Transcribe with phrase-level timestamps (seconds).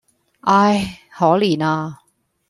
[0.41, 0.97] 唉！
[1.11, 2.01] 可憐呀！